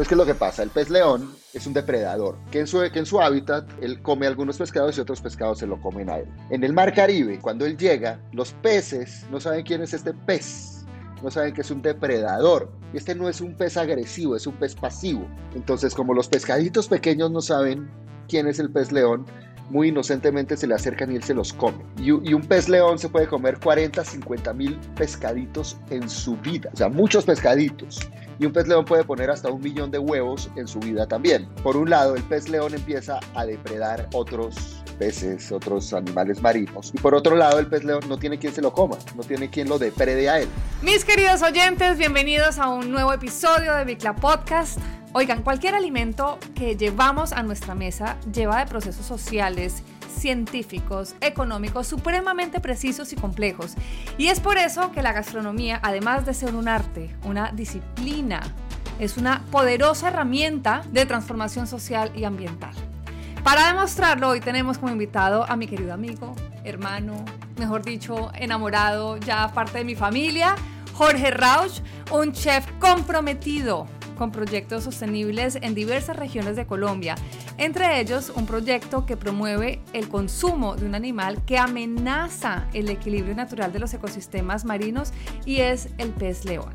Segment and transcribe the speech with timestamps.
[0.00, 0.62] Entonces, ¿qué es lo que pasa?
[0.62, 4.26] El pez león es un depredador, que en, su, que en su hábitat él come
[4.26, 6.26] algunos pescados y otros pescados se lo comen a él.
[6.48, 10.86] En el mar Caribe, cuando él llega, los peces no saben quién es este pez,
[11.22, 12.72] no saben que es un depredador.
[12.94, 15.28] Y este no es un pez agresivo, es un pez pasivo.
[15.54, 17.90] Entonces, como los pescaditos pequeños no saben
[18.26, 19.26] quién es el pez león,
[19.70, 21.78] muy inocentemente se le acercan y él se los come.
[21.96, 26.76] Y, un pez león se puede comer 40, 50 mil pescaditos en su vida, o
[26.76, 28.00] sea, muchos pescaditos.
[28.38, 31.46] Y un pez león puede poner hasta un millón de huevos en su vida también.
[31.62, 36.90] Por un lado, el pez león empieza a depredar otros peces, otros animales marinos.
[36.94, 39.50] Y por otro lado, el pez león no tiene quien se lo coma, no tiene
[39.50, 40.48] quien lo deprede a él.
[40.82, 44.78] Mis queridos oyentes, bienvenidos a un nuevo episodio de Bicla Podcast.
[45.12, 52.60] Oigan, cualquier alimento que llevamos a nuestra mesa lleva de procesos sociales, científicos, económicos, supremamente
[52.60, 53.74] precisos y complejos.
[54.18, 58.40] Y es por eso que la gastronomía, además de ser un arte, una disciplina,
[59.00, 62.74] es una poderosa herramienta de transformación social y ambiental.
[63.42, 67.24] Para demostrarlo, hoy tenemos como invitado a mi querido amigo, hermano,
[67.58, 70.54] mejor dicho, enamorado, ya parte de mi familia,
[70.94, 71.80] Jorge Rauch,
[72.12, 73.88] un chef comprometido
[74.20, 77.14] con proyectos sostenibles en diversas regiones de Colombia,
[77.56, 83.34] entre ellos un proyecto que promueve el consumo de un animal que amenaza el equilibrio
[83.34, 85.14] natural de los ecosistemas marinos
[85.46, 86.74] y es el pez león.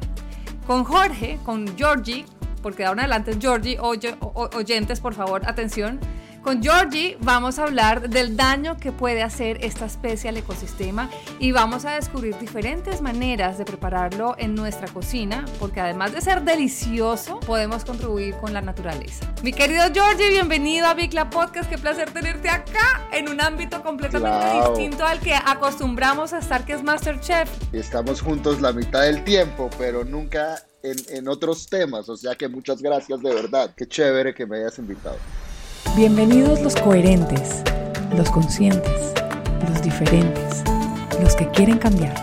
[0.65, 2.25] Con Jorge, con Georgie,
[2.63, 5.99] porque de ahora en adelante es Georgie, oyentes por favor, atención,
[6.45, 11.51] con Georgie vamos a hablar del daño que puede hacer esta especie al ecosistema y
[11.51, 17.39] vamos a descubrir diferentes maneras de prepararlo en nuestra cocina, porque además de ser delicioso,
[17.39, 19.25] podemos contribuir con la naturaleza.
[19.41, 21.67] Mi querido Georgie, bienvenido a Bicla Podcast.
[21.67, 26.73] Qué placer tenerte acá en un ámbito completamente distinto al que acostumbramos a estar, que
[26.73, 27.49] es Masterchef.
[27.73, 32.47] Estamos juntos la mitad del tiempo, pero nunca en, en otros temas, o sea que
[32.47, 33.73] muchas gracias de verdad.
[33.75, 35.17] Qué chévere que me hayas invitado.
[35.95, 37.63] Bienvenidos los coherentes,
[38.17, 39.13] los conscientes,
[39.69, 40.61] los diferentes,
[41.21, 42.13] los que quieren cambiar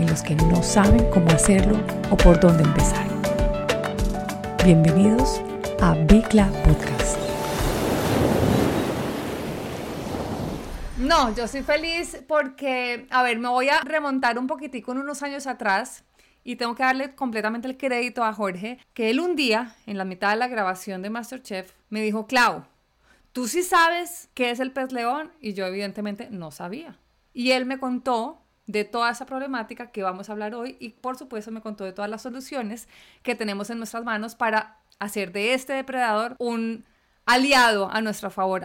[0.00, 1.78] y los que no saben cómo hacerlo
[2.10, 3.06] o por dónde empezar.
[4.64, 5.42] Bienvenidos
[5.82, 7.18] a Bicla Podcast.
[10.96, 15.22] No, yo soy feliz porque, a ver, me voy a remontar un poquitico en unos
[15.22, 16.02] años atrás
[16.44, 20.06] y tengo que darle completamente el crédito a Jorge, que él un día, en la
[20.06, 22.64] mitad de la grabación de Masterchef, me dijo, Clau,
[23.38, 26.98] tú sí sabes qué es el pez león y yo evidentemente no sabía.
[27.32, 31.16] Y él me contó de toda esa problemática que vamos a hablar hoy y por
[31.16, 32.88] supuesto me contó de todas las soluciones
[33.22, 36.84] que tenemos en nuestras manos para hacer de este depredador un
[37.28, 38.62] aliado a nuestro favor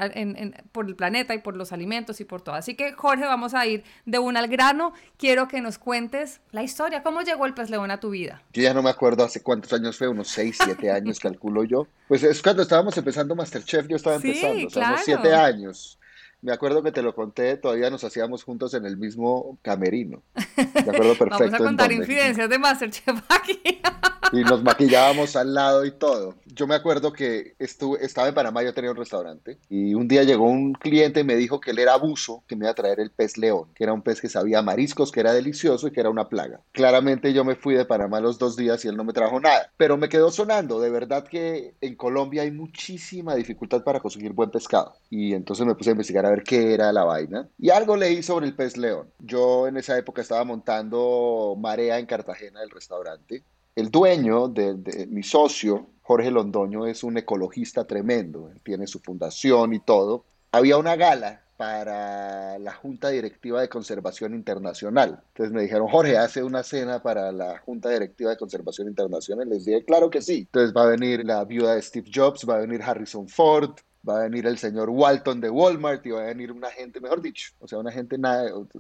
[0.72, 2.56] por el planeta y por los alimentos y por todo.
[2.56, 4.94] Así que Jorge, vamos a ir de una al grano.
[5.18, 7.04] Quiero que nos cuentes la historia.
[7.04, 8.42] ¿Cómo llegó el pez león a tu vida?
[8.54, 11.88] Yo ya no me acuerdo hace cuántos años fue, unos 6, 7 años calculo yo.
[12.08, 16.00] Pues es cuando estábamos empezando Masterchef, yo estaba empezando, o sea, unos 7 años.
[16.42, 20.24] Me acuerdo que te lo conté, todavía nos hacíamos juntos en el mismo camerino.
[20.56, 21.38] Me acuerdo perfecto.
[21.40, 23.62] Vamos a contar infidencias de Masterchef aquí.
[24.34, 26.34] y nos maquillábamos al lado y todo.
[26.48, 30.24] Yo me acuerdo que estuve, estaba en Panamá, yo tenía un restaurante, y un día
[30.24, 33.00] llegó un cliente y me dijo que él era abuso, que me iba a traer
[33.00, 36.00] el pez león, que era un pez que sabía mariscos, que era delicioso y que
[36.00, 36.62] era una plaga.
[36.72, 39.72] Claramente yo me fui de Panamá los dos días y él no me trajo nada,
[39.78, 40.80] pero me quedó sonando.
[40.80, 44.96] De verdad que en Colombia hay muchísima dificultad para conseguir buen pescado.
[45.12, 47.48] Y entonces me puse a investigar a ver qué era la vaina.
[47.60, 49.10] Y algo leí sobre el pez león.
[49.20, 53.44] Yo en esa época estaba montando marea en Cartagena del restaurante.
[53.76, 58.52] El dueño de, mi socio, Jorge Londoño, es un ecologista tremendo.
[58.64, 60.26] tiene su fundación y todo.
[60.52, 65.24] Había una gala para la Junta Directiva de Conservación Internacional.
[65.30, 69.50] Entonces me dijeron, Jorge, hace una cena para la Junta Directiva de Conservación Internacional.
[69.50, 70.40] Les dije, claro que sí.
[70.40, 73.76] Entonces va a venir la viuda de Steve Jobs, va a venir Harrison Ford,
[74.08, 77.22] va a venir el señor Walton de Walmart y va a venir una gente, mejor
[77.22, 78.18] dicho, o sea, una gente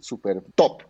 [0.01, 0.83] súper top.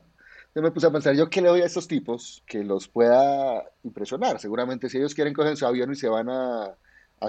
[0.56, 3.64] Yo me puse a pensar, ¿yo qué le doy a estos tipos que los pueda
[3.84, 4.40] impresionar?
[4.40, 6.76] Seguramente si ellos quieren coger su avión y se van a,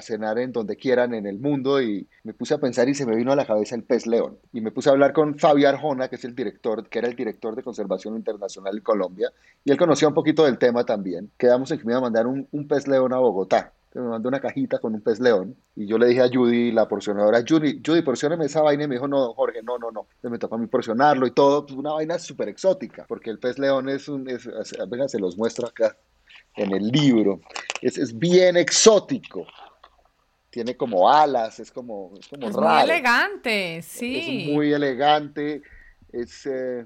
[0.02, 3.14] cenar en donde quieran en el mundo y me puse a pensar y se me
[3.14, 4.36] vino a la cabeza el pez león.
[4.52, 7.14] Y me puse a hablar con Fabio Arjona, que es el director, que era el
[7.14, 9.32] director de Conservación Internacional en Colombia,
[9.64, 11.30] y él conocía un poquito del tema también.
[11.38, 14.40] Quedamos en que me iba a mandar un pez león a Bogotá me mandó una
[14.40, 18.02] cajita con un pez león y yo le dije a Judy, la porcionadora, Judy, Judy,
[18.02, 20.66] porcioname esa vaina y me dijo, no, Jorge, no, no, no, me tocó a mí
[20.66, 24.48] porcionarlo y todo, pues una vaina súper exótica, porque el pez león es un, es,
[24.88, 25.96] venga, se los muestro acá
[26.56, 27.40] en el libro,
[27.80, 29.46] es, es bien exótico,
[30.50, 34.46] tiene como alas, es como, es como Muy elegante, sí.
[34.48, 35.62] Es muy elegante,
[36.12, 36.46] es...
[36.46, 36.84] Eh,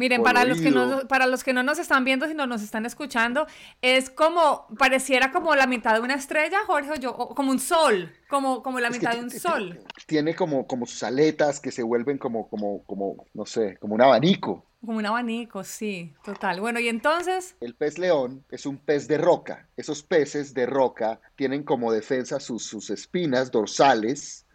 [0.00, 2.86] Miren, para los, que no, para los que no nos están viendo, sino nos están
[2.86, 3.46] escuchando,
[3.82, 8.10] es como, pareciera como la mitad de una estrella, Jorge, o yo, como un sol,
[8.30, 9.78] como, como la mitad de un sol.
[10.06, 14.00] Tiene como, como sus aletas que se vuelven como, como, como, no sé, como un
[14.00, 14.64] abanico.
[14.80, 16.62] Como un abanico, sí, total.
[16.62, 17.54] Bueno, y entonces...
[17.60, 19.68] El pez león es un pez de roca.
[19.76, 24.46] Esos peces de roca tienen como defensa sus, sus espinas dorsales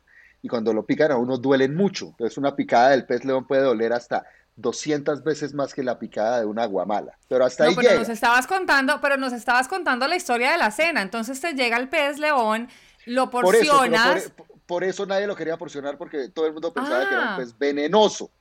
[0.41, 2.07] y cuando lo pican a uno duelen mucho.
[2.07, 4.25] Entonces una picada del pez león puede doler hasta
[4.57, 7.17] 200 veces más que la picada de una guamala.
[7.27, 10.71] Pero hasta ahí pero nos estabas contando, pero nos estabas contando la historia de la
[10.71, 11.01] cena.
[11.01, 12.69] Entonces te llega el pez león,
[13.05, 14.31] lo porcionas.
[14.65, 17.37] Por eso, nadie lo quería porcionar porque todo el mundo pensaba que era un ah.
[17.37, 18.31] pez venenoso.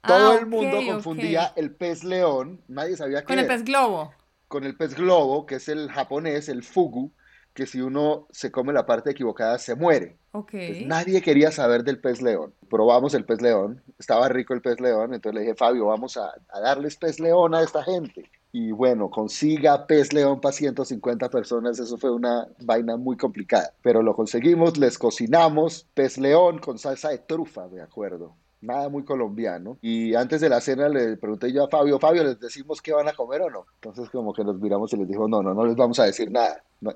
[0.00, 4.14] Todo ah, el mundo confundía el pez león, nadie sabía que Con el pez globo.
[4.46, 7.12] Con el pez globo, que es el japonés, el fugu,
[7.52, 10.16] que si uno se come la parte equivocada se muere.
[10.30, 10.84] Okay.
[10.84, 12.52] nadie quería saber del pez león.
[12.68, 16.32] Probamos el pez león, estaba rico el pez león, entonces le dije, Fabio, vamos a,
[16.60, 18.30] darles pez león a esta gente.
[18.52, 23.72] Y bueno, consiga pez león para 150 personas, eso fue una vaina muy complicada.
[23.82, 29.04] Pero lo conseguimos, les cocinamos pez león con salsa de trufa, me acuerdo nada muy
[29.04, 29.78] colombiano.
[29.80, 33.08] Y antes de la cena le pregunté yo a Fabio, Fabio, ¿les decimos qué van
[33.08, 33.66] a comer o no?
[33.74, 36.30] Entonces como que nos miramos y les dijo, no, no, no les vamos a decir
[36.30, 36.62] nada.
[36.80, 36.92] No,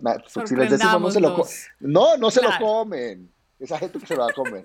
[0.46, 1.44] si les decimos, no se lo
[1.80, 3.30] No, no se lo comen.
[3.58, 4.64] Esa gente se lo va a comer.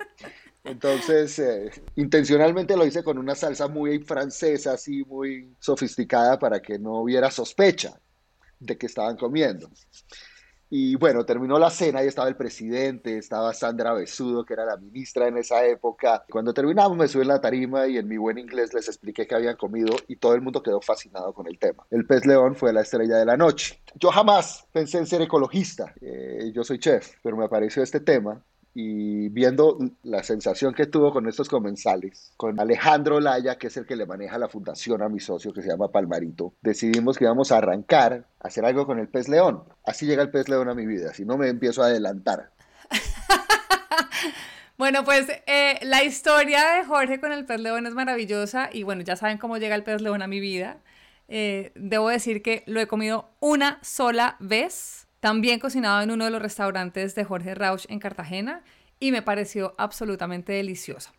[0.64, 6.78] Entonces, eh, intencionalmente lo hice con una salsa muy francesa, así muy sofisticada para que
[6.78, 8.00] no hubiera sospecha
[8.60, 9.70] de que estaban comiendo.
[10.70, 14.78] Y bueno, terminó la cena y estaba el presidente, estaba Sandra Besudo, que era la
[14.78, 16.26] ministra en esa época.
[16.30, 19.36] Cuando terminamos me subí en la tarima y en mi buen inglés les expliqué que
[19.36, 21.86] habían comido y todo el mundo quedó fascinado con el tema.
[21.90, 23.82] El pez león fue la estrella de la noche.
[23.96, 28.42] Yo jamás pensé en ser ecologista, eh, yo soy chef, pero me apareció este tema
[28.74, 33.86] y viendo la sensación que tuvo con estos comensales, con Alejandro Laya, que es el
[33.86, 37.52] que le maneja la fundación a mi socio que se llama Palmarito, decidimos que íbamos
[37.52, 39.64] a arrancar, a hacer algo con el pez león.
[39.84, 42.52] Así llega el pez león a mi vida, si no me empiezo a adelantar.
[44.78, 49.02] Bueno, pues eh, la historia de Jorge con el pez león es maravillosa y bueno,
[49.02, 50.78] ya saben cómo llega el pez león a mi vida.
[51.28, 56.32] Eh, debo decir que lo he comido una sola vez también cocinado en uno de
[56.32, 58.64] los restaurantes de Jorge Rauch en Cartagena
[59.00, 61.12] y me pareció absolutamente delicioso.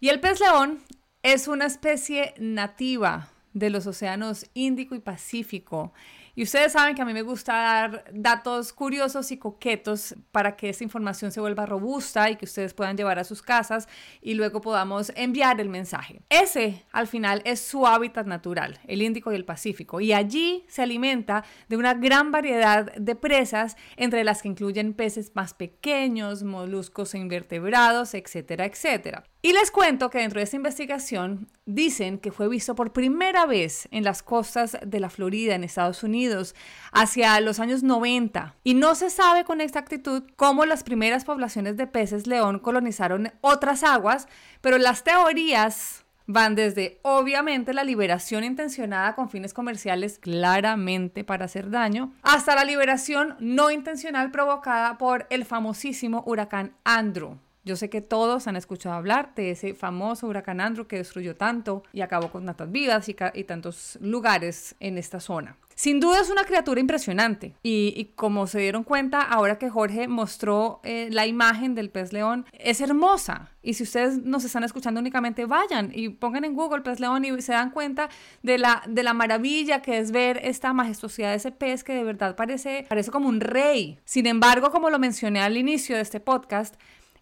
[0.00, 0.80] Y el pez león
[1.22, 5.92] es una especie nativa de los océanos Índico y Pacífico
[6.34, 10.68] y ustedes saben que a mí me gusta dar datos curiosos y coquetos para que
[10.68, 13.88] esta información se vuelva robusta y que ustedes puedan llevar a sus casas
[14.20, 16.22] y luego podamos enviar el mensaje.
[16.28, 20.00] Ese, al final, es su hábitat natural, el Índico y el Pacífico.
[20.00, 25.32] Y allí se alimenta de una gran variedad de presas, entre las que incluyen peces
[25.34, 29.24] más pequeños, moluscos e invertebrados, etcétera, etcétera.
[29.42, 33.88] Y les cuento que dentro de esta investigación dicen que fue visto por primera vez
[33.90, 36.54] en las costas de la Florida, en Estados Unidos,
[36.92, 38.54] hacia los años 90.
[38.64, 43.82] Y no se sabe con exactitud cómo las primeras poblaciones de peces león colonizaron otras
[43.82, 44.28] aguas,
[44.60, 51.70] pero las teorías van desde, obviamente, la liberación intencionada con fines comerciales, claramente para hacer
[51.70, 57.38] daño, hasta la liberación no intencional provocada por el famosísimo huracán Andrew.
[57.64, 61.82] Yo sé que todos han escuchado hablar de ese famoso huracán Andrew que destruyó tanto
[61.92, 63.14] y acabó con tantas vidas y,
[63.44, 65.56] tantos lugares en esta zona.
[65.74, 70.80] Sin duda es una criatura impresionante y, como se dieron cuenta ahora que Jorge mostró
[70.84, 73.50] eh, la imagen del pez león, es hermosa.
[73.62, 77.42] Y si ustedes nos están escuchando únicamente, vayan y pongan en Google pez león y
[77.42, 78.08] se dan cuenta
[78.42, 82.04] de la, de la maravilla que es ver esta majestuosidad de ese pez que de
[82.04, 83.98] verdad parece, parece como un rey.
[84.04, 86.76] Sin embargo, como lo mencioné al inicio de este podcast,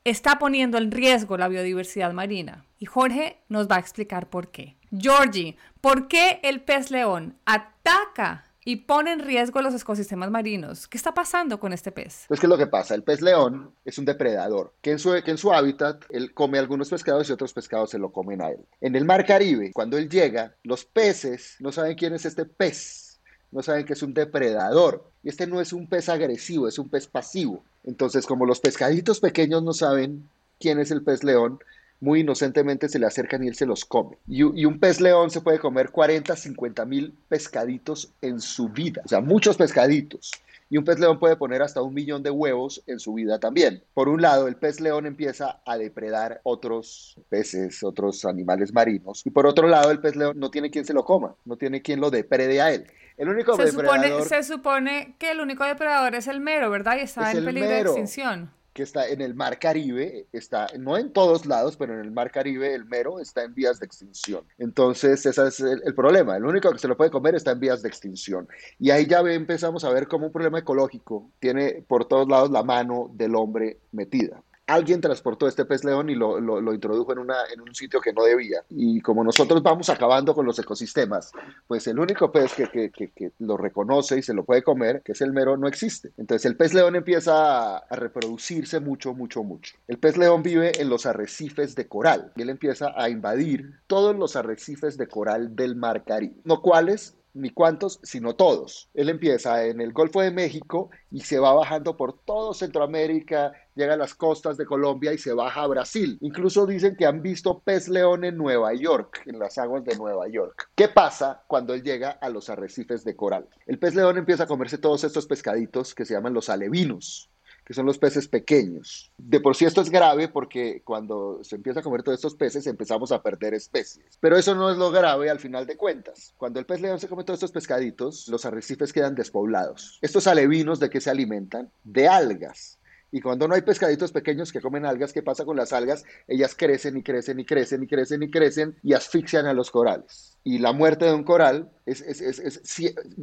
[0.05, 2.65] está poniendo en riesgo la biodiversidad marina.
[2.79, 4.77] Y Jorge nos va a explicar por qué.
[4.97, 10.89] Georgie, ¿por qué el pez león ataca y pone en riesgo los ecosistemas marinos.
[10.89, 12.27] ¿Qué está pasando con este pez?
[12.29, 12.95] Pues, ¿qué es lo que pasa?
[12.95, 16.59] El pez león es un depredador, que en, su, que en su hábitat él come
[16.59, 18.67] algunos pescados y otros pescados se lo comen a él.
[18.83, 23.09] En el mar Caribe, cuando él llega, los peces no saben quién es este pez
[23.51, 25.11] no saben que es un depredador.
[25.23, 27.65] Y este no es un pez agresivo, es un pez pasivo.
[27.85, 31.59] Entonces, como los pescaditos pequeños no saben quién es el pez león,
[32.01, 34.19] muy inocentemente se le acercan y él se los come.
[34.27, 39.09] Y, un pez león se puede comer 40, 50 mil pescaditos en su vida, o
[39.09, 40.31] sea, muchos pescaditos.
[40.71, 43.83] Y un pez león puede poner hasta un millón de huevos en su vida también.
[43.95, 49.23] Por un lado, el pez león empieza a depredar otros peces, otros animales marinos.
[49.25, 51.81] Y por otro lado, el pez león no tiene quien se lo coma, no tiene
[51.81, 52.87] quien lo deprede a él.
[53.19, 54.07] El único se depredador...
[54.07, 56.97] Supone, se supone que el único depredador es el mero, ¿verdad?
[56.97, 58.51] Y está en peligro de extinción.
[58.73, 62.31] que está en el Mar Caribe, está, no en todos lados, pero en el Mar
[62.31, 64.45] Caribe el mero está en vías de extinción.
[64.57, 66.37] Entonces, ese es el, problema.
[66.37, 68.47] El único que se lo puede comer está en vías de extinción.
[68.79, 72.63] Y ahí ya empezamos a ver cómo un problema ecológico tiene por todos lados la
[72.63, 77.37] mano del hombre metida alguien transportó este pez león y lo, lo, introdujo en, una,
[77.53, 78.63] en un sitio que no debía.
[78.69, 81.33] Y como nosotros vamos acabando con los ecosistemas,
[81.67, 85.13] pues el único pez que, que, que, lo reconoce y se lo puede comer, que
[85.13, 86.13] es el mero, no existe.
[86.19, 89.75] Entonces el pez león empieza a, reproducirse mucho, mucho, mucho.
[89.89, 94.15] El pez león vive en los arrecifes de coral y él empieza a invadir todos
[94.17, 98.89] los arrecifes de coral del mar Caribe, no cuáles ni cuántos, sino todos.
[98.95, 103.95] Él empieza en el Golfo de México y se va bajando por todo Centroamérica, llega
[103.95, 106.19] a las costas de Colombia y se baja a Brasil.
[106.21, 110.29] Incluso dicen que han visto pez león en Nueva York, en las aguas de Nueva
[110.29, 110.71] York.
[110.75, 113.49] ¿Qué pasa cuando él llega a los arrecifes de coral?
[113.67, 117.28] El pez león empieza a comerse todos estos pescaditos que se llaman los alevinos
[117.69, 119.13] que son los peces pequeños.
[119.19, 122.67] De por sí esto es grave porque cuando se empieza a comer todos estos peces
[122.67, 124.17] empezamos a perder especies.
[124.21, 126.33] Pero eso no es lo grave al final de cuentas.
[126.39, 129.99] Cuando el pez león se come todos estos pescaditos, los arrecifes quedan despoblados.
[130.01, 131.71] Estos alevinos de qué se alimentan?
[131.85, 132.78] De algas.
[133.11, 136.05] Y cuando no hay pescaditos pequeños que comen algas, ¿qué pasa con las algas?
[136.27, 140.37] Ellas crecen y crecen y crecen y crecen y crecen y asfixian a los corales.
[140.45, 142.05] Y la muerte de un coral es,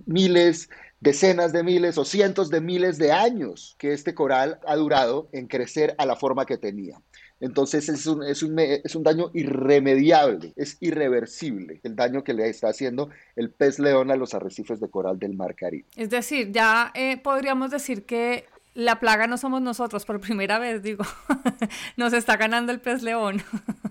[0.06, 5.30] miles, decenas de miles o cientos de miles de años que este coral ha durado
[5.32, 7.00] en crecer a la forma que tenía.
[7.40, 12.48] Entonces es un, es, un, es un, daño irremediable, es irreversible el daño que le
[12.48, 15.86] está haciendo el pez león a los arrecifes de coral del Mar Caribe.
[15.98, 20.84] Es decir, ya eh, podríamos decir que la plaga no somos nosotros, por primera vez
[20.84, 21.04] digo,
[21.98, 23.42] nos está ganando el pez león.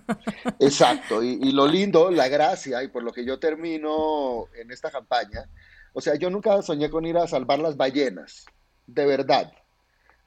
[0.61, 5.49] Exacto, y, lo lindo, la gracia, y por lo que yo termino en esta campaña,
[5.95, 8.45] o sea, yo nunca soñé con ir a salvar las ballenas,
[8.87, 9.53] de verdad.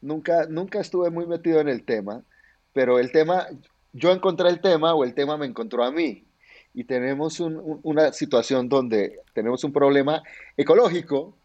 [0.02, 2.24] Nunca, nunca estuve muy metido en el tema,
[2.74, 3.48] pero el tema,
[3.94, 6.24] yo encontré el tema o el tema me encontró a mí.
[6.74, 10.22] Y tenemos una situación donde tenemos un problema
[10.56, 11.36] ecológico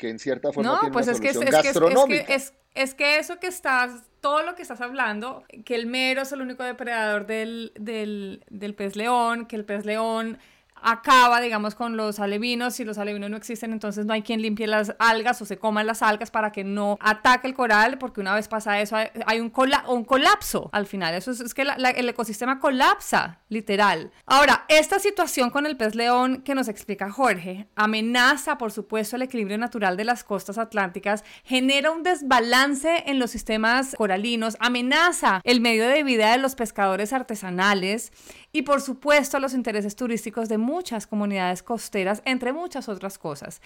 [0.00, 2.34] que en cierta forma tiene pues una es solución que, gastronómica.
[2.34, 6.32] Es, es que eso que estás, todo lo que estás hablando, que el mero es
[6.32, 10.38] el único depredador del, del, del pez león, que el pez león
[10.82, 12.74] acaba, digamos, con los alevinos.
[12.74, 15.86] Si los alevinos no existen, entonces no hay quien limpie las algas o se coman
[15.86, 19.52] las algas para que no ataque el coral, porque una vez pasa eso, hay un,
[19.88, 21.14] un colapso al final.
[21.14, 24.10] Eso es, que el ecosistema colapsa, literal.
[24.26, 29.22] Ahora, esta situación con el pez león que nos explica Jorge amenaza, por supuesto, el
[29.22, 35.60] equilibrio natural de las costas atlánticas, genera un desbalance en los sistemas coralinos, amenaza el
[35.60, 38.12] medio de vida de los pescadores artesanales
[38.52, 43.60] y por supuesto los intereses turísticos de muchas comunidades costeras, entre muchas otras cosas.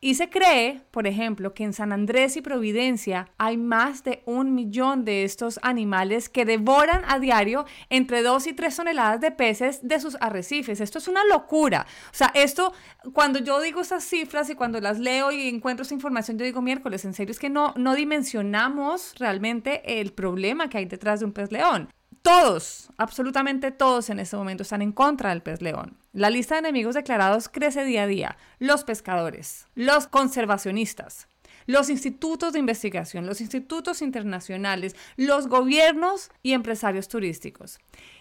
[0.00, 4.54] Y se cree, por ejemplo, que en San Andrés y Providencia hay más de un
[4.54, 9.80] millón de estos animales que devoran a diario entre 2 y 3 toneladas de peces
[9.82, 10.80] de sus arrecifes.
[10.80, 11.86] Esto es una locura.
[12.12, 12.72] O sea, esto,
[13.12, 16.62] cuando yo digo estas cifras y cuando las leo y encuentro esta información, yo digo
[16.62, 21.26] miércoles, en serio es que no, no dimensionamos realmente el problema que hay detrás de
[21.26, 21.88] un pez león.
[22.28, 25.96] Todos, absolutamente todos en este momento están en contra del pez león.
[26.12, 28.36] La lista de enemigos declarados crece día a día.
[28.58, 31.26] Los pescadores, los conservacionistas,
[31.64, 37.78] los institutos de investigación, los institutos internacionales, los gobiernos y empresarios turísticos.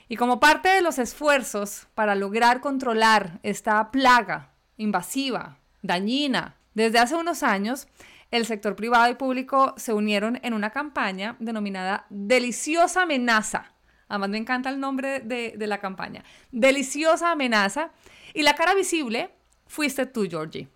[0.07, 7.15] Y como parte de los esfuerzos para lograr controlar esta plaga invasiva, dañina, desde hace
[7.15, 7.89] unos años,
[8.31, 13.73] el sector privado y público se unieron en una campaña denominada Deliciosa Amenaza
[14.09, 16.23] Además me encanta el nombre de, la campaña.
[16.51, 17.91] Deliciosa amenaza.
[18.33, 19.29] Y la cara visible
[19.67, 20.67] fuiste tú, Georgie.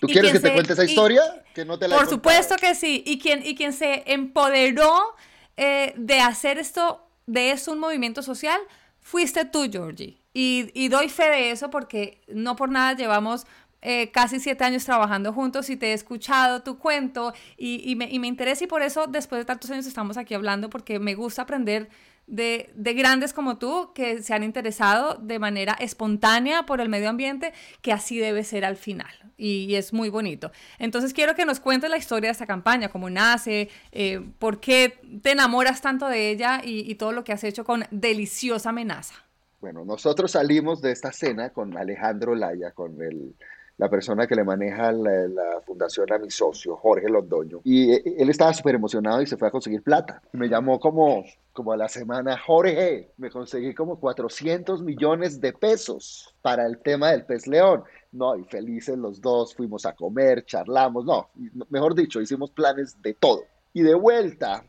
[0.00, 1.22] ¿Tú quieres que te cuente esa historia?
[1.54, 3.02] Que no te la Por supuesto que sí.
[3.06, 5.14] Y quien, y quien se empoderó
[5.56, 8.60] eh, de hacer esto, de esto un movimiento social,
[9.00, 10.18] fuiste tú, Georgie.
[10.34, 13.44] Y, doy fe de eso porque no por nada llevamos
[13.82, 18.08] eh, casi siete años trabajando juntos y te he escuchado tu cuento y, y, me,
[18.10, 21.14] y me interesa y por eso después de tantos años estamos aquí hablando porque me
[21.14, 21.90] gusta aprender
[22.26, 27.52] de, grandes como tú que se han interesado de manera espontánea por el medio ambiente,
[27.80, 29.10] que así debe ser al final.
[29.36, 30.52] Y, es muy bonito.
[30.78, 35.00] Entonces quiero que nos cuentes la historia de esta campaña, cómo nace, eh, por qué
[35.22, 39.14] te enamoras tanto de ella y, todo lo que has hecho con Deliciosa Amenaza.
[39.60, 43.34] Bueno, nosotros salimos de esta cena con Alejandro Laya, con el
[43.78, 47.60] la persona que le maneja la, fundación a mi socio, Jorge Londoño.
[47.64, 50.22] Y eh, él estaba súper emocionado y se fue a conseguir plata.
[50.32, 56.34] Me llamó como, como a la semana, Jorge, me conseguí como 400 millones de pesos
[56.42, 57.84] para el tema del pez león.
[58.12, 61.30] No, y felices los dos, fuimos a comer, charlamos, no,
[61.70, 63.44] mejor dicho, hicimos planes de todo.
[63.72, 64.64] Y de vuelta,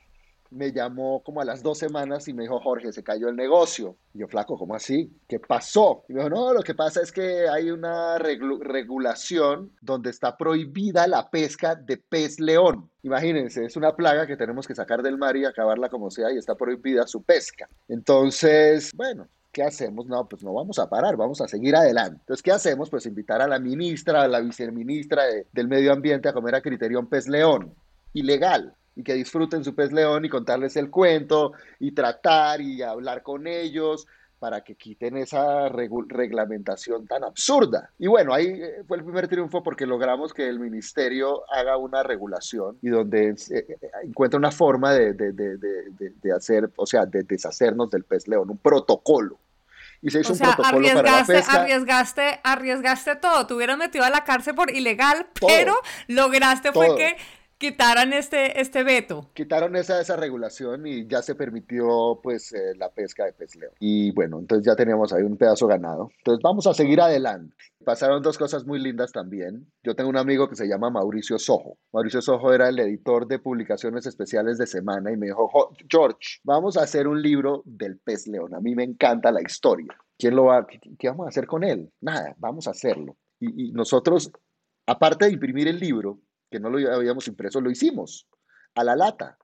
[0.53, 3.97] me llamó como a las dos semanas y me dijo, Jorge, se cayó el negocio.
[4.13, 5.11] Y yo, flaco, ¿cómo así?
[5.27, 6.03] ¿Qué pasó?
[6.07, 11.07] Y me dijo, no, lo que pasa es que hay una regulación donde está prohibida
[11.07, 12.89] la pesca de pez león.
[13.01, 16.37] Imagínense, es una plaga que tenemos que sacar del mar y acabarla como sea y
[16.37, 17.67] está prohibida su pesca.
[17.87, 20.05] Entonces, bueno, ¿qué hacemos?
[20.07, 22.17] No, pues no vamos a parar, vamos a seguir adelante.
[22.21, 22.89] Entonces, ¿qué hacemos?
[22.89, 27.07] Pues invitar a la ministra, a la viceministra del Medio Ambiente a comer a Criterión
[27.07, 27.73] Pez León.
[28.13, 28.75] Ilegal.
[28.95, 33.47] Y que disfruten su pez león y contarles el cuento y tratar y hablar con
[33.47, 34.07] ellos
[34.43, 37.91] para que quiten esa reglamentación tan absurda.
[37.97, 42.03] Y bueno, ahí eh, fue el primer triunfo porque logramos que el ministerio haga una
[42.03, 45.57] regulación y donde eh, eh, encuentra una forma de, de, de,
[45.97, 49.39] de, hacer, o sea, de deshacernos del pez león, un protocolo
[50.01, 51.61] y se hizo un protocolo para la pesca.
[51.61, 53.47] Arriesgaste, arriesgaste todo.
[53.47, 55.73] Te hubieran metido a la cárcel por ilegal, pero
[56.07, 57.15] lograste fue que
[57.63, 59.29] quitaran este, este veto.
[59.33, 63.71] Quitaron esa, esa regulación y ya se permitió pues eh, la pesca de pez león.
[63.79, 66.09] Y bueno, entonces ya teníamos ahí un pedazo ganado.
[66.17, 67.55] Entonces vamos a seguir adelante.
[67.85, 69.71] Pasaron dos cosas muy lindas también.
[69.81, 71.77] Yo tengo un amigo que se llama Mauricio Sojo.
[71.93, 76.75] Mauricio Sojo era el editor de publicaciones especiales de Semana y me dijo, George, vamos
[76.75, 78.53] a hacer un libro del pez león.
[78.55, 79.95] A mí me encanta la historia.
[80.19, 80.67] ¿Quién lo va?
[80.67, 81.93] ¿Qué, vamos a hacer con él?
[82.01, 83.15] Nada, vamos a hacerlo.
[83.39, 84.33] y nosotros,
[84.85, 86.19] aparte de imprimir el libro,
[86.53, 88.27] que no lo habíamos impreso, lo hicimos
[88.75, 89.39] a la lata.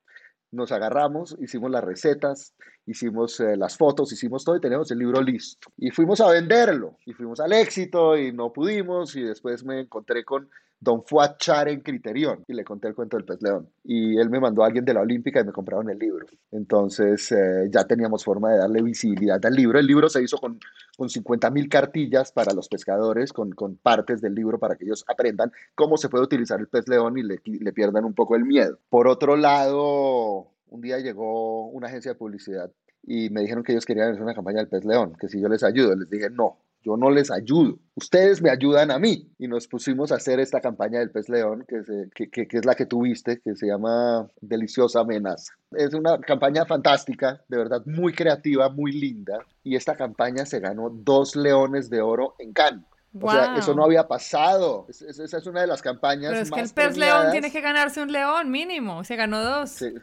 [0.52, 2.54] Nos agarramos, hicimos las recetas,
[2.86, 5.70] hicimos eh, las fotos, hicimos todo y tenemos el libro listo.
[5.76, 10.24] Y fuimos a venderlo, y fuimos al éxito y no pudimos, y después me encontré
[10.24, 10.52] con
[10.82, 13.70] Don Fuad Char en Criterión y le conté el cuento del pez león.
[13.84, 16.26] Y él me mandó a alguien de la Olímpica y me compraron el libro.
[16.52, 19.78] Entonces eh, ya teníamos forma de darle visibilidad al libro.
[19.78, 20.60] El libro se hizo con,
[20.98, 25.04] con 50 mil cartillas para los pescadores, con, con, partes del libro para que ellos
[25.08, 28.46] aprendan cómo se puede utilizar el pez león y le, le pierdan un poco el
[28.46, 28.80] miedo.
[28.90, 32.72] Por otro lado, un día llegó una agencia de publicidad
[33.04, 35.50] y me dijeron que ellos querían hacer una campaña del pez león, que si yo
[35.50, 39.30] les ayudo, les dije no, yo no les ayudo, ustedes me ayudan a mí.
[39.38, 42.76] Y nos pusimos a hacer esta campaña del pez león, que, que, que, es la
[42.76, 45.54] que tuviste, que se llama Deliciosa Amenaza.
[45.72, 49.40] Es una campaña fantástica, de verdad muy creativa, muy linda.
[49.64, 52.86] Y esta campaña se ganó dos leones de oro en Cannes.
[53.20, 54.86] O sea, eso no había pasado.
[54.90, 56.32] esa es una de las campañas.
[56.32, 59.04] Pero es que el pez león tiene que ganarse un león mínimo.
[59.04, 59.72] Se ganó dos.
[59.72, 59.94] Sí.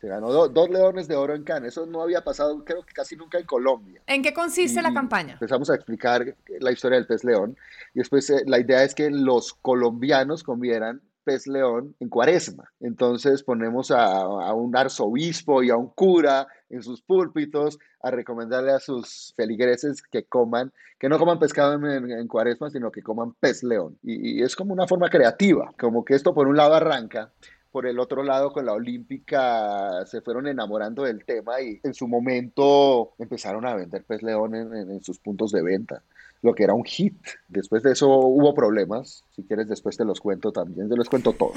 [0.00, 1.72] Se ganó dos leones de oro en Cannes.
[1.72, 4.00] Eso no había pasado, creo que casi nunca en Colombia.
[4.06, 5.34] ¿En qué consiste la campaña?
[5.34, 7.54] Empezamos a explicar la historia del pez león.
[7.94, 12.72] Y después eh, la idea es que los colombianos comieran pez león en cuaresma.
[12.80, 18.80] Entonces ponemos a, un arzobispo y a un cura en sus púlpitos a recomendarle a
[18.80, 23.98] sus feligreses que coman, que no coman pescado en, cuaresma, sino que coman pez león.
[24.02, 27.30] y, es como una forma creativa, como que esto por un lado arranca
[27.70, 32.08] por el otro lado, con la Olímpica se fueron enamorando del tema y en su
[32.08, 36.02] momento empezaron a vender pez león en, sus puntos de venta,
[36.42, 37.16] lo que era un hit.
[37.48, 39.24] Después de eso hubo problemas.
[39.36, 40.88] Si quieres, después te los cuento también.
[40.88, 41.52] Yo les cuento todo.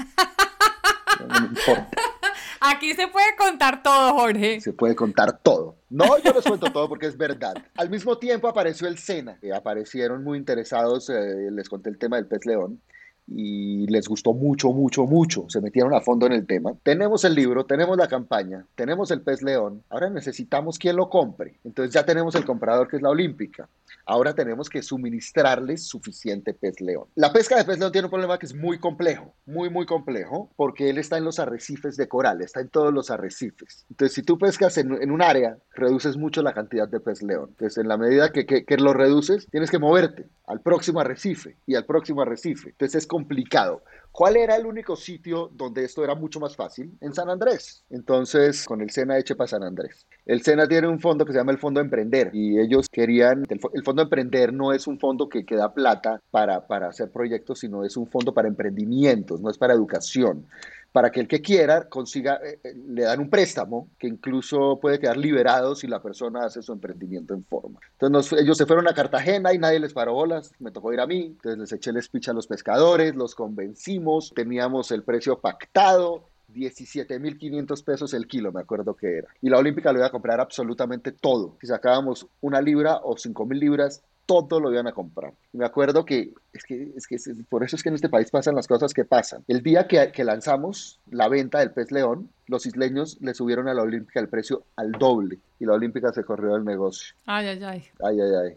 [2.60, 4.60] Aquí se puede contar todo, Jorge.
[4.60, 5.76] Se puede contar todo.
[5.90, 7.54] No, yo les cuento todo porque es verdad.
[7.76, 12.16] Al mismo tiempo apareció el Sena, que aparecieron muy interesados, eh, les conté el tema
[12.16, 12.80] del pez león
[13.26, 15.46] y les gustó mucho, mucho, mucho.
[15.48, 16.74] Se metieron a fondo en el tema.
[16.82, 19.82] Tenemos el libro, tenemos la campaña, tenemos el pez león.
[19.88, 21.58] Ahora necesitamos quien lo compre.
[21.64, 23.68] Entonces ya tenemos el comprador que es la Olímpica.
[24.06, 27.08] Ahora tenemos que suministrarles suficiente pez león.
[27.14, 30.50] La pesca de pez león tiene un problema que es muy complejo, muy, muy complejo,
[30.56, 33.86] porque él está en los arrecifes de coral, está en todos los arrecifes.
[33.90, 37.50] Entonces, si tú pescas en, un área, reduces mucho la cantidad de pez león.
[37.50, 41.74] Entonces, en la medida que, que, lo reduces, tienes que moverte al próximo arrecife y
[41.74, 42.70] al próximo arrecife.
[42.70, 43.82] Entonces, es complicado.
[44.14, 46.96] ¿Cuál era el único sitio donde esto era mucho más fácil?
[47.00, 47.84] En San Andrés.
[47.90, 50.06] Entonces, con el SENA eche para San Andrés.
[50.24, 53.83] El SENA tiene un fondo que se llama el Fondo Emprender y ellos querían, el,
[53.84, 57.84] Fondo Emprender no es un fondo que, que da plata para, para hacer proyectos, sino
[57.84, 60.46] es un fondo para emprendimientos, no es para educación
[60.94, 65.00] para que el que quiera consiga, eh, eh, le dan un préstamo que incluso puede
[65.00, 67.80] quedar liberado si la persona hace su emprendimiento en forma.
[67.98, 71.06] Entonces ellos se fueron a Cartagena y nadie les paró bolas, me tocó ir a
[71.08, 76.28] mí, entonces les eché el speech a los pescadores, los convencimos, teníamos el precio pactado,
[76.52, 79.28] 17.500 pesos el kilo, me acuerdo que era.
[79.40, 81.56] Y la Olímpica lo iba a comprar absolutamente todo.
[81.60, 85.32] Si sacábamos una libra o 5.000 libras, todo lo iban a comprar.
[85.52, 88.30] Y me acuerdo que es que, es que por eso es que en este país
[88.30, 89.44] pasan las cosas que pasan.
[89.48, 93.74] El día que, que lanzamos la venta del pez león, los isleños le subieron a
[93.74, 97.14] la Olímpica el precio al doble y la Olímpica se corrió del negocio.
[97.26, 97.84] Ay, ay, ay.
[98.02, 98.56] Ay, ay, ay.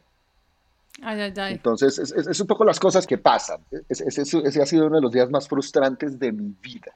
[1.02, 1.54] Ay, ay, ay.
[1.54, 3.62] Entonces, es, es, un poco las cosas que pasan.
[3.88, 6.95] ese ha sido uno de los días más frustrantes de mi vida.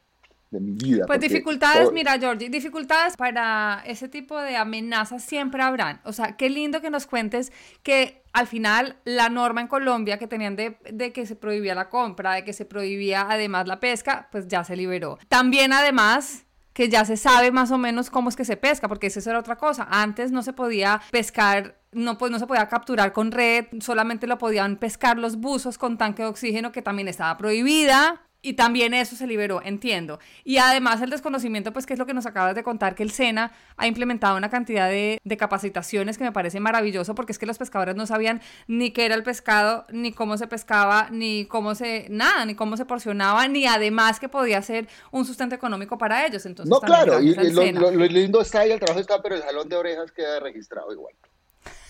[0.52, 1.06] De mi vida.
[1.08, 6.02] Pues dificultades, todo- mira, Georgie, dificultades para ese tipo de amenazas siempre habrán.
[6.04, 7.52] O sea, qué lindo que nos cuentes
[7.84, 11.90] que al final la norma en Colombia que tenían de, de que se prohibía la
[11.90, 15.18] compra, de que se prohibía además la pesca, pues ya se liberó.
[15.30, 19.08] También además que ya se sabe más o menos cómo es que se pesca, porque
[19.08, 19.88] esa era otra cosa.
[19.90, 24.38] Antes no se podía pescar, no, pues no se podía capturar con red, solamente lo
[24.38, 28.22] podían pescar los buzos con tanque de oxígeno, que también estaba prohibida.
[28.44, 30.20] Y también eso se liberó, entiendo.
[30.44, 33.12] Y además el desconocimiento, pues que es lo que nos acabas de contar, que el
[33.12, 37.46] SENA ha implementado una cantidad de, de capacitaciones que me parece maravilloso, porque es que
[37.46, 41.76] los pescadores no sabían ni qué era el pescado, ni cómo se pescaba, ni cómo
[41.76, 46.26] se, nada, ni cómo se porcionaba, ni además que podía ser un sustento económico para
[46.26, 46.46] ellos.
[46.46, 49.76] Entonces, No, claro, y, lo lindo está ahí, el trabajo está, pero el jalón de
[49.76, 51.14] orejas queda registrado igual.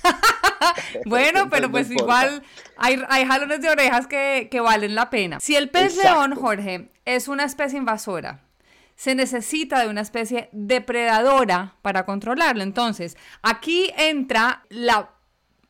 [1.05, 2.25] Bueno, pero no pues importa.
[2.25, 2.43] igual
[2.77, 5.39] hay, hay jalones de orejas que, que valen la pena.
[5.39, 6.19] Si el pez Exacto.
[6.19, 8.41] león, Jorge, es una especie invasora,
[8.95, 12.61] se necesita de una especie depredadora para controlarlo.
[12.63, 15.09] Entonces, aquí entra la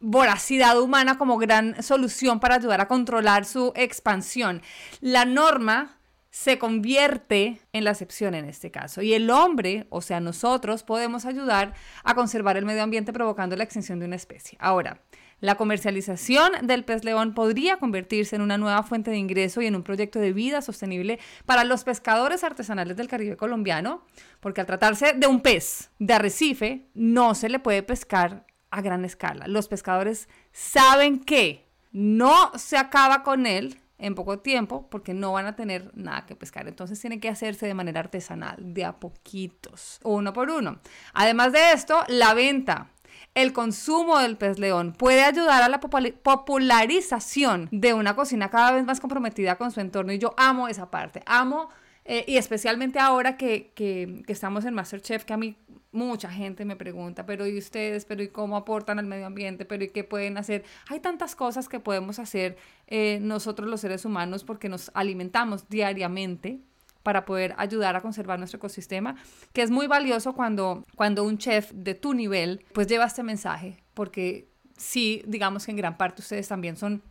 [0.01, 4.62] voracidad humana como gran solución para ayudar a controlar su expansión.
[4.99, 5.97] La norma
[6.32, 9.02] se convierte en la excepción en este caso.
[9.02, 13.65] Y el hombre, o sea, nosotros podemos ayudar a conservar el medio ambiente provocando la
[13.65, 14.58] extinción de una especie.
[14.62, 15.02] Ahora,
[15.41, 19.76] la comercialización del pez león podría convertirse en una nueva fuente de ingreso y en
[19.76, 24.06] un proyecto de vida sostenible para los pescadores artesanales del Caribe colombiano,
[24.39, 29.04] porque al tratarse de un pez de arrecife, no se le puede pescar a gran
[29.04, 29.48] escala.
[29.48, 35.46] Los pescadores saben que no se acaba con él en poco tiempo porque no van
[35.46, 36.68] a tener nada que pescar.
[36.68, 40.80] Entonces tiene que hacerse de manera artesanal, de a poquitos, uno por uno.
[41.14, 42.90] Además de esto, la venta.
[43.34, 48.84] El consumo del pez león puede ayudar a la popularización de una cocina cada vez
[48.84, 51.70] más comprometida con su entorno y yo amo esa parte, amo
[52.04, 55.56] eh, y especialmente ahora que, que, que estamos en Masterchef, que a mí
[55.91, 58.06] mucha gente me pregunta, pero ¿y ustedes?
[58.06, 59.65] ¿Pero y cómo aportan al medio ambiente?
[59.65, 60.63] ¿Pero y qué pueden hacer?
[60.89, 66.62] Hay tantas cosas que podemos hacer eh, nosotros los seres humanos porque nos alimentamos diariamente
[67.04, 69.15] para poder ayudar a conservar nuestro ecosistema,
[69.54, 73.84] que es muy valioso cuando, cuando un chef de tu nivel pues lleva este mensaje,
[73.93, 77.01] porque sí, digamos que en gran parte ustedes también son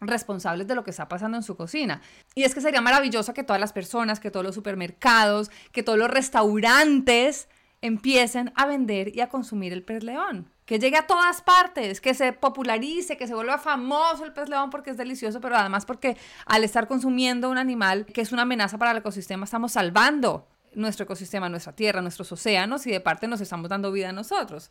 [0.00, 2.00] responsables de lo que está pasando en su cocina.
[2.34, 5.98] Y es que sería maravilloso que todas las personas, que todos los supermercados, que todos
[5.98, 7.48] los restaurantes
[7.84, 10.50] empiecen a vender y a consumir el pez león.
[10.64, 14.70] Que llegue a todas partes, que se popularice, que se vuelva famoso el pez león
[14.70, 16.16] porque es delicioso, pero además porque
[16.46, 21.04] al estar consumiendo un animal que es una amenaza para el ecosistema, estamos salvando nuestro
[21.04, 24.70] ecosistema, nuestra tierra, nuestros océanos y de parte nos estamos dando vida a nosotros.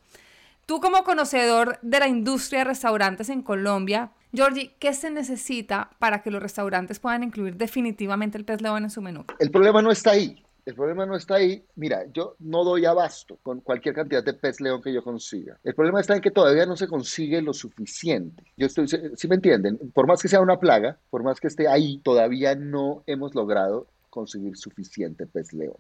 [0.66, 6.24] Tú como conocedor de la industria de restaurantes en Colombia, Georgie, ¿qué se necesita para
[6.24, 9.26] que los restaurantes puedan incluir definitivamente el pez león en su menú?
[9.38, 10.43] El problema no está ahí.
[10.66, 11.66] El problema no está ahí.
[11.76, 15.60] Mira, yo no doy abasto con cualquier cantidad de pez león que yo consiga.
[15.64, 18.44] El problema está en que todavía no se consigue lo suficiente.
[18.56, 21.68] Yo estoy, si me entienden, por más que sea una plaga, por más que esté
[21.68, 25.78] ahí, todavía no hemos logrado conseguir suficiente pez león.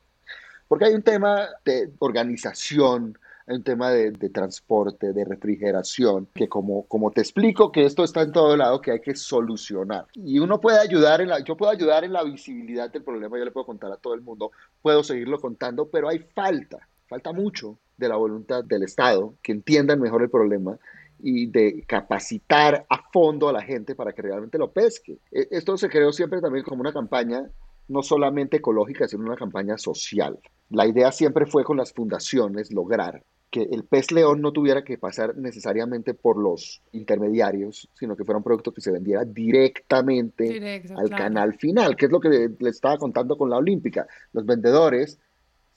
[0.67, 3.17] Porque hay un tema de organización,
[3.47, 8.21] un tema de, de, transporte, de refrigeración, que como, como te explico que esto está
[8.21, 10.05] en todo lado, que hay que solucionar.
[10.13, 13.45] Y uno puede ayudar, en la, yo puedo ayudar en la visibilidad del problema, yo
[13.45, 14.51] le puedo contar a todo el mundo,
[14.81, 19.99] puedo seguirlo contando, pero hay falta, falta mucho de la voluntad del Estado, que entiendan
[19.99, 20.77] mejor el problema
[21.19, 25.19] y de capacitar a fondo a la gente para que realmente lo pesque.
[25.31, 27.49] Esto se creó siempre también como una campaña
[27.87, 30.39] no solamente ecológica, sino una campaña social.
[30.69, 34.97] La idea siempre fue con las fundaciones lograr que el pez león no tuviera que
[34.97, 40.97] pasar necesariamente por los intermediarios, sino que fuera un producto que se vendiera directamente Directo,
[40.97, 41.23] al claro.
[41.23, 44.07] canal final, que es lo que le, le estaba contando con la Olímpica.
[44.33, 45.19] Los vendedores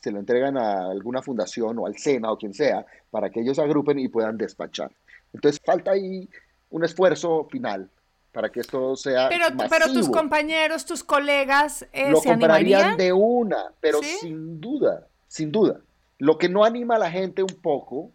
[0.01, 3.59] se lo entregan a alguna fundación o al SENA o quien sea para que ellos
[3.59, 4.91] agrupen y puedan despachar.
[5.35, 6.27] Entonces falta ahí
[6.71, 7.91] un esfuerzo final
[8.33, 9.65] para que esto sea Pero, masivo.
[9.69, 12.97] pero tus compañeros, tus colegas, eh, lo ¿se comprarían animarían?
[12.97, 14.17] de una, pero ¿Sí?
[14.21, 15.81] sin duda, sin duda.
[16.19, 18.13] Lo que no anima a la gente un poco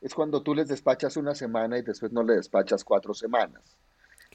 [0.00, 3.62] es cuando tú les despachas una semana y después no le despachas cuatro semanas.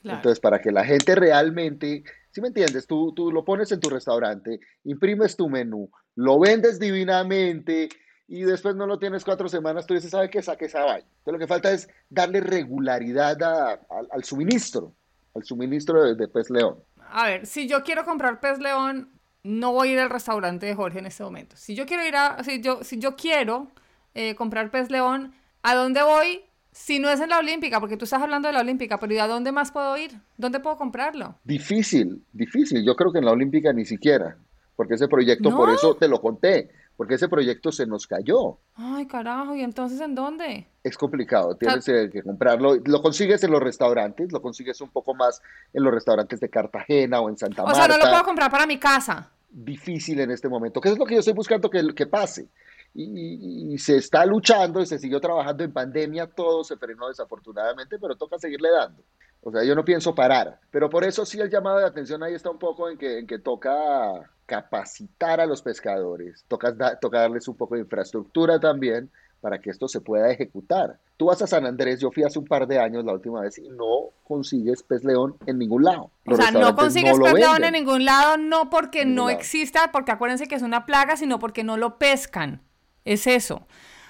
[0.02, 0.18] Claro.
[0.18, 3.90] Entonces, para que la gente realmente, si me entiendes, tú, tú lo pones en tu
[3.90, 7.90] restaurante, imprimes tu menú, lo vendes divinamente
[8.28, 10.42] y después no lo tienes cuatro semanas, tú dices, ¿sabe qué?
[10.42, 11.08] Saque esa vaina.
[11.20, 14.94] Entonces, lo que falta es darle regularidad a- al- al suministro,
[15.34, 16.78] al suministro de, de pez león.
[17.10, 19.12] A ver, si yo quiero comprar pez león,
[19.48, 21.56] no voy a ir al restaurante de Jorge en este momento.
[21.58, 23.68] Si yo quiero ir a, si yo, si yo quiero
[24.14, 25.34] eh, comprar pez león,
[25.64, 26.42] ¿a dónde voy?
[26.72, 29.18] Si no es en la Olímpica, porque tú estás hablando de la Olímpica, pero ¿y
[29.18, 30.12] a dónde más puedo ir?
[30.38, 31.36] ¿Dónde puedo comprarlo?
[31.44, 32.86] Difícil, difícil.
[32.86, 34.38] Yo creo que en la Olímpica ni siquiera.
[34.76, 38.60] porque ese proyecto, por eso te lo conté, porque ese proyecto se nos cayó.
[38.76, 40.68] Ay, carajo, ¿y entonces en dónde?
[40.84, 42.76] Es complicado, tienes eh, que comprarlo.
[42.86, 45.42] Lo consigues en los restaurantes, lo consigues un poco más
[45.74, 47.80] en los restaurantes de Cartagena o en Santa O Marta.
[47.86, 49.32] sea, no lo puedo comprar para mi casa.
[49.50, 50.82] Difícil en este momento.
[50.82, 52.48] ¿Qué es lo que yo estoy buscando que, que pase?
[52.94, 57.08] Y, y- y se está luchando y se siguió trabajando en pandemia, todo se frenó
[57.10, 59.04] desafortunadamente, pero toca seguirle dando.
[59.42, 60.60] O sea, yo no pienso parar.
[60.72, 63.28] Pero por eso sí el llamado de atención ahí está un poco en que, en
[63.28, 69.12] que toca capacitar a los pescadores, toca, da- toca darles un poco de infraestructura también
[69.42, 71.00] para que esto se pueda ejecutar.
[71.16, 73.58] Tú vas a San Andrés, yo fui hace un par de años la última vez
[73.58, 76.12] y no consigues pez león en ningún lado.
[76.26, 79.38] O sea, no consigues pez león en ningún lado, no porque no lado.
[79.38, 82.62] exista, porque acuérdense que es una plaga, sino porque no lo pescan.
[83.06, 83.68] Es eso.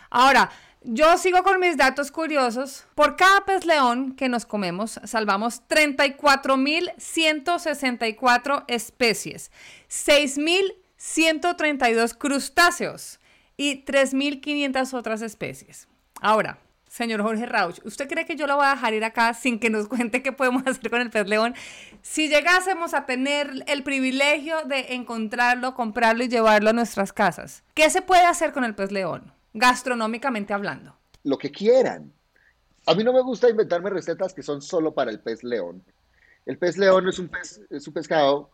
[0.09, 0.49] Ahora,
[0.81, 2.85] yo sigo con mis datos curiosos.
[2.95, 9.51] Por cada pez león que nos comemos, salvamos 34.164 especies,
[9.89, 13.16] 6.132 crustáceos
[13.57, 15.87] y 3.500 otras especies.
[16.21, 19.59] Ahora, señor Jorge Rauch, ¿usted cree que yo lo voy a dejar ir acá sin
[19.59, 21.55] que nos cuente qué podemos hacer con el pez león?
[22.01, 27.89] Si llegásemos a tener el privilegio de encontrarlo, comprarlo y llevarlo a nuestras casas, ¿qué
[27.89, 30.97] se puede hacer con el pez león, gastronómicamente hablando?
[31.27, 32.11] lo que quieran.
[32.85, 35.83] A mí no me gusta inventarme recetas que son solo para el pez león.
[36.45, 37.29] El pez león es un,
[37.93, 38.49] pescado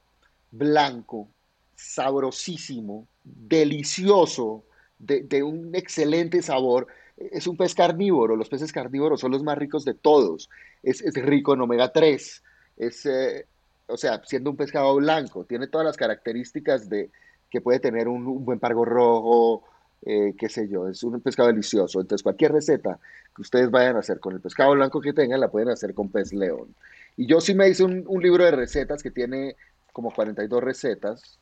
[0.50, 1.30] blanco,
[1.76, 4.64] sabrosísimo, delicioso,
[5.06, 6.88] de, un excelente sabor.
[7.18, 10.50] Es un pez carnívoro, los peces carnívoros son los más ricos de todos.
[10.82, 12.44] Es, es rico en omega 3,
[12.78, 13.46] es, eh,
[13.88, 17.10] o sea, siendo un pescado blanco, tiene todas las características de
[17.50, 19.64] que puede tener un, un buen pargo rojo,
[20.06, 22.02] eh, qué sé yo, es un pescado delicioso.
[22.02, 23.00] Entonces, cualquier receta
[23.36, 26.10] que ustedes vayan a hacer con el pescado blanco que tengan, la pueden hacer con
[26.10, 26.76] pez león.
[27.16, 29.56] Y yo sí me hice un, un libro de recetas que tiene
[29.94, 31.40] como 42 recetas.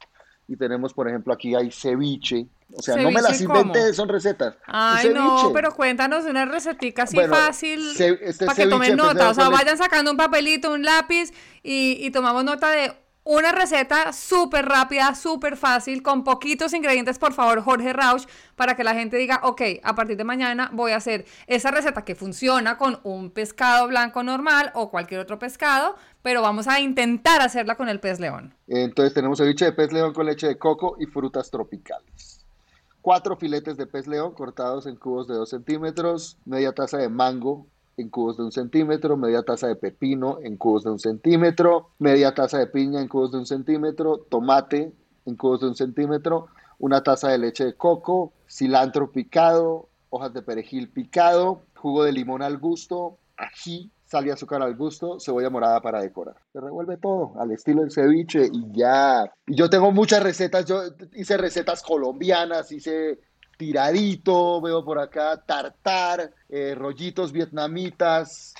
[0.51, 2.45] Y tenemos, por ejemplo, aquí hay ceviche.
[2.75, 3.93] O sea, no me las ¿Ceviche inventé, cómo?
[3.93, 4.57] son recetas.
[4.65, 9.29] Ay, no, pero cuéntanos una recetica así Bueno, fácil este para que tomen nota.
[9.29, 11.31] O sea, vayan sacando un papelito, un lápiz
[11.63, 17.33] y, y tomamos nota de una receta súper rápida, súper fácil, con poquitos ingredientes, por
[17.33, 20.97] favor, Jorge Rauch, para que la gente diga, ok, a partir de mañana voy a
[20.97, 26.41] hacer esa receta que funciona con un pescado blanco normal o cualquier otro pescado, pero
[26.41, 28.55] vamos a intentar hacerla con el pez león.
[28.67, 32.45] Entonces tenemos ceviche de pez león con leche de coco y frutas tropicales.
[33.01, 37.67] Cuatro filetes de pez león cortados en cubos de 2 centímetros, media taza de mango
[37.97, 42.33] en cubos de un centímetro, media taza de pepino en cubos de un centímetro, media
[42.33, 44.93] taza de piña en cubos de un centímetro, tomate
[45.25, 46.47] en cubos de un centímetro,
[46.79, 52.41] una taza de leche de coco, cilantro picado, hojas de perejil picado, jugo de limón
[52.41, 56.35] al gusto, ají, sal y azúcar al gusto, cebolla morada para decorar.
[56.51, 59.23] Se revuelve todo al estilo del ceviche y ya.
[59.47, 60.81] Y yo tengo muchas recetas, yo
[61.13, 63.19] hice recetas colombianas, hice
[63.61, 68.55] tiradito, veo por acá, tartar, eh, rollitos vietnamitas,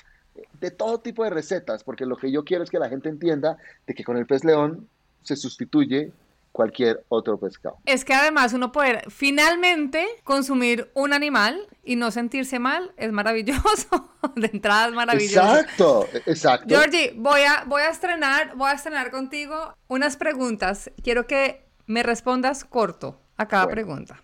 [0.60, 3.56] de todo tipo de recetas, porque lo que yo quiero es que la gente entienda
[3.84, 4.88] de que con el pez león
[5.24, 6.12] se sustituye
[6.52, 7.78] cualquier otro pescado.
[7.84, 14.10] Es que además uno poder finalmente consumir un animal y no sentirse mal es maravilloso.
[14.36, 15.40] De entrada es maravilloso.
[15.40, 16.68] Exacto, exacto.
[16.68, 20.92] Georgie, voy a, voy a estrenar, voy a estrenar contigo unas preguntas.
[21.02, 23.74] Quiero que me respondas corto a cada Bueno.
[23.74, 24.22] pregunta.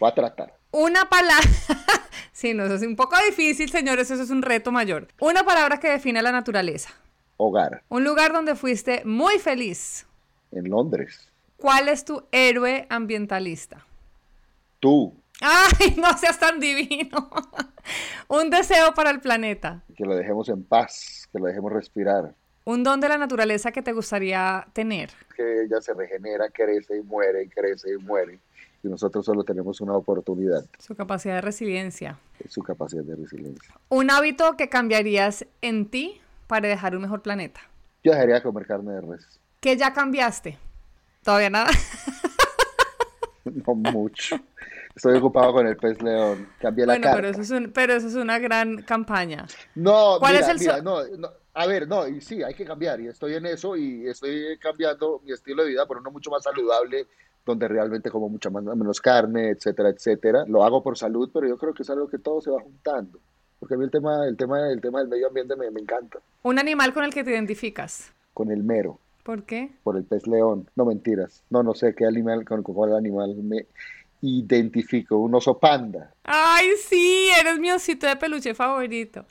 [0.00, 0.54] Voy a tratar.
[0.72, 1.48] Una palabra.
[2.32, 5.08] sí, no, eso es un poco difícil, señores, eso es un reto mayor.
[5.20, 6.90] Una palabra que define la naturaleza.
[7.38, 10.06] Hogar, Un lugar donde fuiste muy feliz.
[10.52, 11.30] en Londres.
[11.58, 13.84] ¿Cuál es tu héroe ambientalista?
[14.80, 17.30] Tú, Ay, no seas tan divino.
[18.28, 19.82] Un deseo para el planeta.
[19.96, 23.82] que lo dejemos en paz, que lo dejemos respirar, Un don de la naturaleza que
[23.82, 25.10] te gustaría tener.
[25.36, 28.38] que ella se regenera, crece y muere, y crece y muere.
[28.86, 32.18] Y nosotros solo tenemos una oportunidad, Su capacidad de resiliencia.
[32.38, 33.74] es su capacidad de resiliencia.
[33.88, 37.60] Un hábito que cambiarías en ti para dejar un mejor planeta.
[38.04, 40.56] Yo dejaría de comer carne de res, ¿Qué ya cambiaste?
[41.24, 41.70] ¿Todavía nada?
[43.44, 44.36] no mucho.
[44.94, 47.16] Estoy ocupado con el pez león, cambié la bueno, carta.
[47.16, 49.46] pero eso, es un- pero eso es una gran campaña.
[49.74, 52.64] No, ¿Cuál mira, es el mira, no, no, a ver, no, y sí, hay que
[52.64, 56.30] cambiar, y estoy en eso, y estoy cambiando mi estilo de vida por uno mucho
[56.30, 57.06] más saludable,
[57.46, 60.44] donde realmente como mucha más, menos carne, etcétera, etcétera.
[60.48, 63.18] Lo hago por salud, pero yo creo que es algo que todo se va juntando,
[63.60, 66.18] porque a mí el tema, el tema, el tema del medio ambiente me, me encanta,
[66.42, 68.12] Un animal con el que te identificas.
[68.34, 69.70] con el mero, ¿Por qué?
[69.82, 73.66] por el pez león, no mentiras, no, no sé qué animal, con, cuál animal me
[74.22, 79.24] identifico, un oso panda, Ay, sí, eres mi osito de peluche favorito.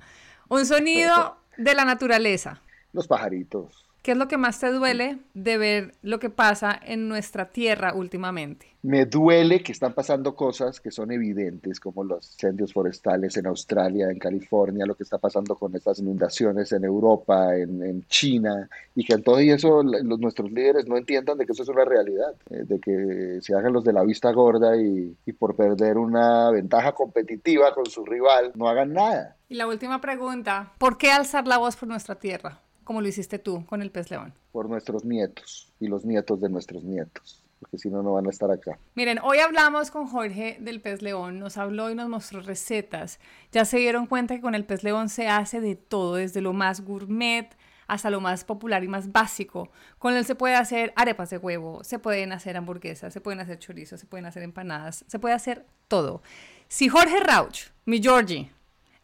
[0.47, 2.61] Un sonido de la naturaleza.
[2.93, 7.09] los pajaritos, ¿Qué es lo que más te duele de ver lo que pasa en
[7.09, 8.67] nuestra tierra últimamente?
[8.83, 14.11] Me duele que están pasando cosas que son evidentes, como los incendios forestales en Australia,
[14.11, 19.13] en California, lo que está pasando con estas inundaciones en Europa, en, China, y que
[19.13, 22.63] en todo eso los, nuestros líderes no entiendan de que eso es una realidad, eh,
[22.63, 26.91] de que se hagan los de la vista gorda y, y por perder una ventaja
[26.91, 29.35] competitiva con su rival, no hagan nada.
[29.49, 32.61] Y la última pregunta, ¿por qué alzar la voz por nuestra tierra?
[32.85, 34.33] Como lo hiciste tú con el pez león?
[34.53, 38.29] Por nuestros nietos y los nietos de nuestros nietos porque si no, no van a
[38.29, 38.77] estar acá.
[38.95, 43.19] Miren, hoy hablamos con Jorge del pez león, nos habló y nos mostró recetas.
[43.51, 46.53] Ya se dieron cuenta que con el pez león se hace de todo, desde lo
[46.53, 47.55] más gourmet
[47.87, 49.69] hasta lo más popular y más básico.
[49.99, 53.59] Con él se puede hacer arepas de huevo, se pueden hacer hamburguesas, se pueden hacer
[53.59, 56.21] chorizos, se pueden hacer empanadas, se puede hacer todo.
[56.67, 58.51] Si Jorge Rauch, mi Georgie,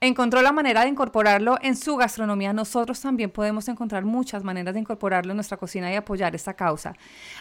[0.01, 4.79] encontró la manera de incorporarlo en su gastronomía, nosotros también podemos encontrar muchas maneras de
[4.79, 6.93] incorporarlo en nuestra cocina y apoyar esta causa.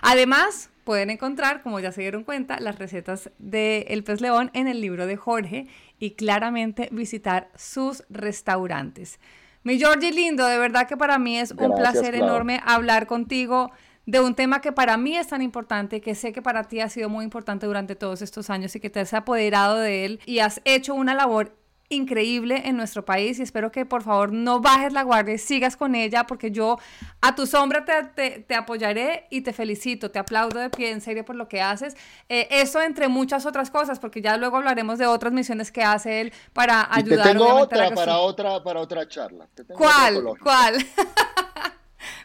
[0.03, 4.69] Además, pueden encontrar, como ya se dieron cuenta, las recetas de El Pez León en
[4.69, 5.69] el libro de Jorge
[5.99, 9.19] y claramente visitar sus restaurantes.
[9.63, 13.71] Mi Georgie lindo, de verdad que para mí es un placer enorme hablar contigo
[14.07, 16.89] de un tema que para mí es tan importante, que sé que para ti ha
[16.89, 20.41] sido muy importante durante todos estos años y que te has apoderado de él y
[20.41, 21.60] has hecho una labor
[21.91, 25.77] increíble en nuestro país y espero que por favor no bajes la guardia y sigas
[25.77, 26.79] con ella porque yo
[27.21, 31.25] a tu sombra te, te, apoyaré y te felicito, te aplaudo de pie en serio
[31.25, 31.97] por lo que haces.
[32.29, 36.21] Eh, eso entre muchas otras cosas porque ya luego hablaremos de otras misiones que hace
[36.21, 37.27] él para ayudar.
[37.27, 39.49] Y te tengo otra para otra, para otra charla.
[39.77, 40.23] ¿Cuál?
[40.41, 40.77] ¿Cuál?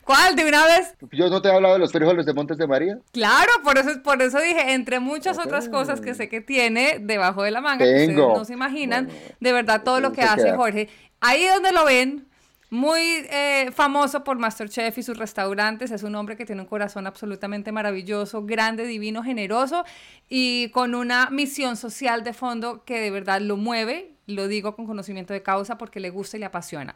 [0.06, 0.36] ¿Cuál?
[0.36, 0.94] ¿De una vez?
[1.12, 3.00] Yo no te he hablado de los frijoles de Montes de María.
[3.12, 7.42] Claro, por eso, por eso dije, entre muchas otras cosas que sé que tiene debajo
[7.42, 10.90] de la manga, que ustedes no se imaginan, de verdad todo lo que hace Jorge.
[11.22, 12.28] Ahí donde lo ven,
[12.70, 13.00] muy
[13.32, 15.90] eh, famoso por Masterchef y sus restaurantes.
[15.92, 19.86] Es un hombre que tiene un corazón absolutamente maravilloso, grande, divino, generoso
[20.30, 24.12] y con una misión social de fondo que de verdad lo mueve.
[24.28, 26.96] Lo digo con conocimiento de causa porque le gusta y le apasiona.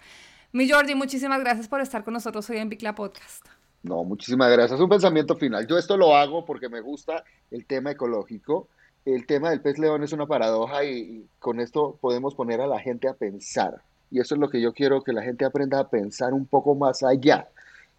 [0.51, 3.45] Mi Jordi, muchísimas gracias por estar con nosotros hoy en Bicla Podcast.
[3.83, 4.79] No, muchísimas gracias.
[4.79, 5.67] Un pensamiento final.
[5.67, 8.67] Yo esto lo hago porque me gusta el tema ecológico.
[9.05, 12.79] El tema del pez león es una paradoja y, con esto podemos poner a la
[12.79, 13.83] gente a pensar.
[14.09, 16.73] Y eso es lo que yo quiero que la gente aprenda a pensar un poco
[16.73, 17.47] más allá.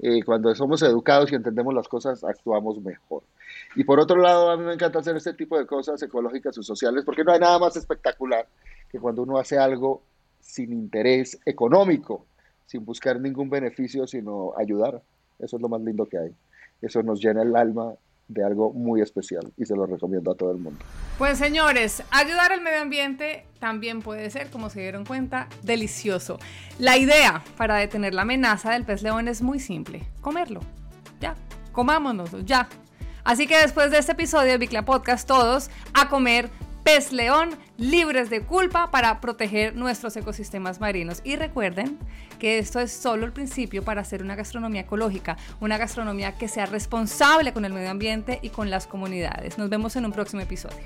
[0.00, 3.22] Eh, cuando somos educados y entendemos las cosas, actuamos mejor.
[3.76, 6.64] Y por otro lado, a mí me encanta hacer este tipo de cosas ecológicas o
[6.64, 8.48] sociales porque no hay nada más espectacular
[8.90, 10.02] que cuando uno hace algo
[10.40, 12.26] sin interés económico
[12.70, 15.02] sin buscar ningún beneficio, sino ayudar.
[15.40, 16.30] Eso es lo más lindo que hay.
[16.80, 17.94] Eso nos llena el alma
[18.28, 20.78] de algo muy especial y se lo recomiendo a todo el mundo.
[21.18, 26.38] Pues señores, ayudar al medio ambiente también puede ser, como se dieron cuenta, delicioso.
[26.78, 30.60] La idea para detener la amenaza del pez león es muy simple, comerlo.
[31.20, 31.34] Ya,
[31.72, 32.68] comámonos, ya.
[33.24, 36.50] Así que después de este episodio de Bicla Podcast, todos a comer
[36.90, 41.20] pez león libres de culpa para proteger nuestros ecosistemas marinos.
[41.22, 41.96] Y recuerden
[42.40, 46.66] que esto es solo el principio para hacer una gastronomía ecológica, una gastronomía que sea
[46.66, 49.56] responsable con el medio ambiente y con las comunidades.
[49.56, 50.82] Nos vemos en un próximo episodio.